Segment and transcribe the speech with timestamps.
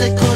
[0.00, 0.29] bicycle.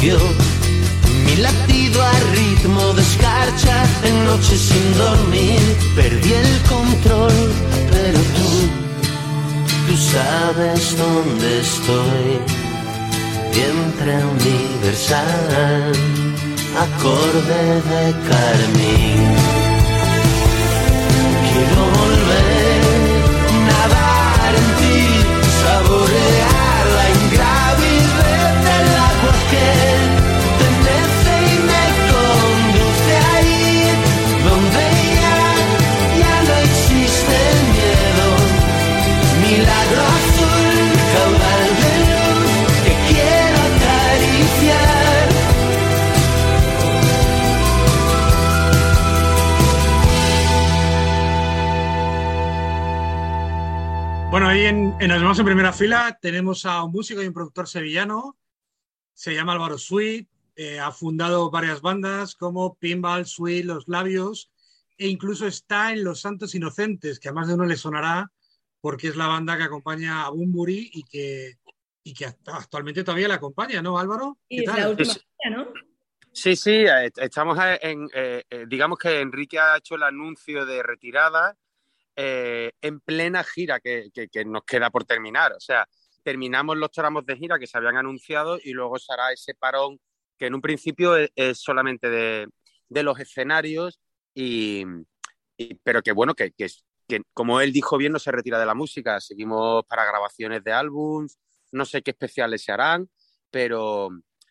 [0.00, 5.60] Mi latido a ritmo de escarcha, en noches sin dormir,
[5.94, 7.52] perdí el control,
[7.90, 8.50] pero tú,
[9.86, 12.40] tú sabes dónde estoy.
[13.52, 15.92] Vientre universal,
[16.78, 19.59] acorde de carmín.
[54.30, 57.34] Bueno, ahí en, en Nos vemos en primera fila tenemos a un músico y un
[57.34, 58.38] productor sevillano.
[59.12, 60.28] Se llama Álvaro Sweet.
[60.56, 64.50] eh, ha fundado varias bandas como Pinball, Sweet, Los Labios
[64.98, 68.30] e incluso está en Los Santos Inocentes, que a más de uno le sonará
[68.80, 71.58] porque es la banda que acompaña a Bumburi y que,
[72.04, 74.38] y que act- actualmente todavía la acompaña, ¿no, Álvaro?
[74.48, 75.14] Y ¿Qué es la última
[75.50, 75.72] ¿no?
[76.32, 80.82] Sí, sí, eh, estamos en, eh, eh, digamos que Enrique ha hecho el anuncio de
[80.82, 81.56] retirada
[82.16, 85.52] eh, en plena gira que, que- que nos queda por terminar.
[85.52, 85.86] O sea,
[86.22, 89.98] terminamos los tramos de gira que se habían anunciado y luego se hará ese parón
[90.38, 92.48] que en un principio es, es solamente de,
[92.88, 94.00] de los escenarios
[94.34, 94.84] y,
[95.56, 96.68] y- pero que bueno, que, que,
[97.08, 99.20] que como él dijo bien, no se retira de la música.
[99.20, 101.38] Seguimos para grabaciones de álbums,
[101.72, 103.08] no sé qué especiales se harán,
[103.50, 104.10] pero,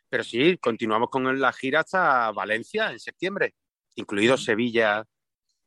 [0.10, 3.56] pero sí, continuamos con la gira hasta Valencia en septiembre,
[3.96, 5.04] incluido Sevilla.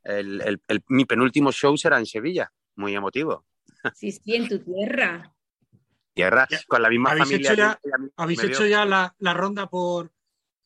[0.04, 3.44] El, el- el- mi penúltimo show será en Sevilla, muy emotivo.
[3.94, 5.34] Sí, sí, en tu tierra.
[6.14, 6.60] Tierra, Ya.
[6.68, 7.52] con la misma ¿Habéis familia.
[7.52, 10.12] hecho ya- que ¿Habéis hecho ya la, la ronda por,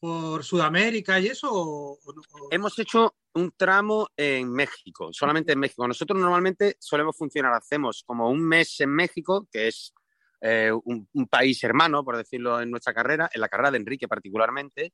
[0.01, 1.49] por Sudamérica y eso?
[1.53, 1.93] o-?
[2.05, 5.87] O- Hemos hecho un tramo en México, solamente en México.
[5.87, 9.93] Nosotros normalmente solemos funcionar, hacemos como un mes en México, que es
[10.41, 14.09] eh, un, un país hermano, por decirlo en nuestra carrera, en la carrera de Enrique
[14.09, 14.93] particularmente,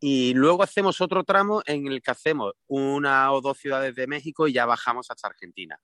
[0.00, 4.46] y luego hacemos otro tramo en el que hacemos una o dos ciudades de México
[4.46, 5.78] y ya bajamos hasta Argentina.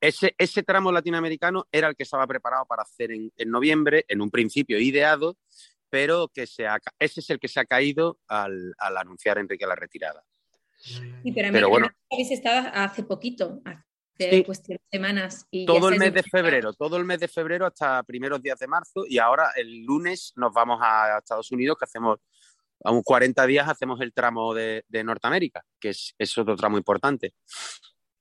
[0.00, 4.22] Ese, ese tramo latinoamericano era el que estaba preparado para hacer en, en noviembre, en
[4.22, 5.36] un principio ideado,
[5.90, 9.66] pero que se ha ese es el que se ha caído al, al anunciar Enrique
[9.66, 10.24] la retirada.
[10.78, 11.90] Sí, pero, bueno.
[12.10, 13.62] habéis estado hace poquito,
[14.24, 14.44] hace Sí.
[14.44, 15.46] cuestión de semanas.
[15.50, 18.58] Y ya todo el mes de febrero, todo el mes de febrero hasta primeros días
[18.58, 22.18] de marzo y ahora el lunes nos vamos a Estados Unidos que hacemos
[22.84, 26.76] a unos 40 días hacemos el tramo de, de Norteamérica, que es, es otro tramo
[26.76, 27.32] importante.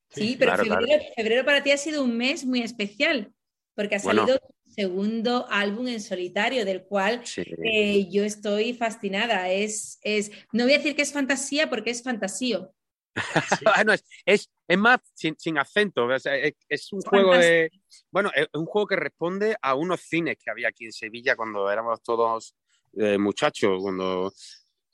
[0.10, 3.34] Sí, pero claro, febrero, febrero para ti ha sido un mes muy especial,
[3.76, 4.22] porque ha Bueno.
[4.22, 7.44] salido tu segundo álbum en solitario, del cual Sí.
[7.66, 9.50] eh, yo estoy fascinada.
[9.52, 12.74] Es, es, no voy a decir que es fantasía, porque es fantasío.
[13.76, 17.72] Bueno, es, es, es más sin, sin acento, o sea, es, es un juego de...
[18.12, 21.70] Bueno, es un juego que responde a unos cines que había aquí en Sevilla cuando
[21.70, 22.56] éramos todos
[22.94, 24.32] eh, muchachos, cuando...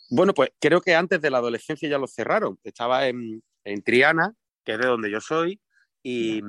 [0.09, 2.59] Bueno, pues creo que antes de la adolescencia ya lo cerraron.
[2.63, 4.33] Estaba en, en Triana,
[4.63, 5.59] que es de donde yo soy,
[6.03, 6.41] y,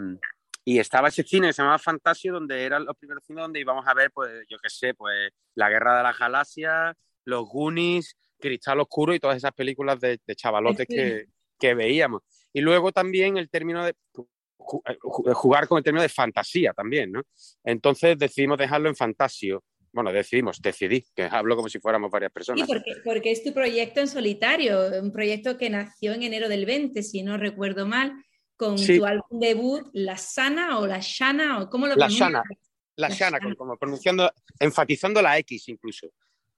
[0.65, 3.87] y estaba ese cine que se llamaba Fantasio, donde eran los primeros cines donde íbamos
[3.87, 8.81] a ver, pues, yo qué sé, pues, La Guerra de las Galaxias, Los Goonies, Cristal
[8.81, 11.27] Oscuro y todas esas películas de, de chavalotes que,
[11.63, 12.23] que veíamos.
[12.53, 17.13] Y luego también el término de ju- ju- jugar con el término de fantasía también,
[17.13, 17.23] ¿no?
[17.65, 19.63] Entonces decidimos dejarlo en Fantasio.
[19.95, 22.67] bueno, decidimos, decidí, que hablo como si fuéramos varias personas.
[22.67, 26.65] Sí, porque, porque es tu proyecto en solitario, un proyecto que nació en enero del
[26.65, 28.13] 20, si no recuerdo mal,
[28.57, 32.43] con tu álbum debut, La Sana o La Shana, o ¿cómo lo La Shana,
[32.97, 36.09] La, Shana, como pronunciando, enfatizando la X incluso.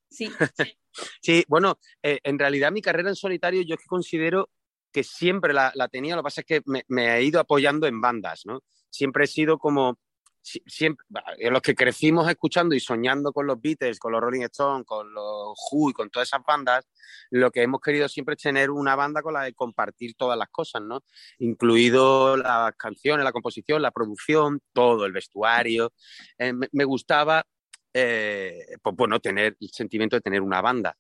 [0.09, 0.31] Sí.
[1.21, 4.49] sí, bueno, eh, en realidad mi carrera en solitario yo que considero
[4.95, 8.01] que siempre la, tenía, lo que pasa es que me, me, he ido apoyando en
[8.01, 8.63] bandas, ¿no?
[8.89, 9.99] Siempre he sido como
[10.45, 11.05] siempre,
[11.51, 15.59] los que crecimos escuchando y soñando con los Beatles, con los Rolling Stones, con los
[15.73, 16.87] Who y con todas esas bandas,
[17.31, 20.49] lo que hemos querido siempre es tener una banda con la de compartir todas las
[20.51, 21.03] cosas, ¿no?
[21.39, 25.93] Incluido las canciones, la composición, la producción, todo, el vestuario.
[26.39, 27.45] Eh, me, gustaba,
[27.93, 30.97] eh, pues tener el sentimiento de tener una banda.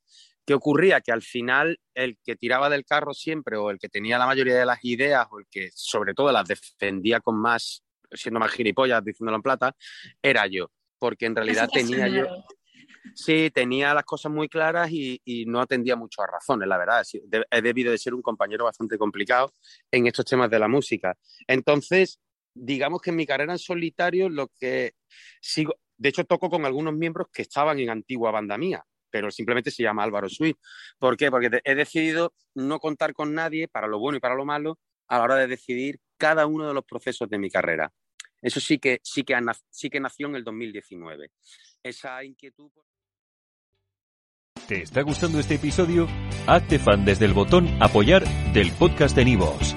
[0.46, 1.00] ¿Qué ocurría?
[1.00, 4.56] Que al final el que tiraba del carro siempre, o el que tenía la mayoría
[4.56, 7.84] de las ideas, o el que sobre todo las defendía con más
[8.16, 9.76] siendo más gilipollas diciéndolo en plata,
[10.22, 12.26] era yo, porque en realidad tenía yo...
[13.14, 17.04] Sí, tenía las cosas muy claras y, no atendía mucho a razones, la verdad.
[17.50, 19.52] He debido de ser un compañero bastante complicado
[19.90, 21.14] en estos temas de la música.
[21.46, 22.18] Entonces,
[22.54, 24.94] digamos que en mi carrera en solitario, lo que
[25.40, 28.82] sigo, de hecho, toco con algunos miembros que estaban en antigua banda mía,
[29.14, 30.56] pero simplemente se llama Álvaro Sweet.
[30.98, 31.30] ¿Por qué?
[31.30, 35.18] Porque he decidido no contar con nadie para lo bueno y para lo malo a
[35.18, 37.92] la hora de decidir cada uno de los procesos de mi carrera.
[38.42, 39.40] Eso sí que, sí que,
[39.70, 41.30] sí que nació en el 2019.
[41.80, 42.72] Esa inquietud.
[44.66, 46.08] ¿Te está gustando este episodio?
[46.48, 49.76] Hazte fan desde el botón Apoyar del podcast de Nivos.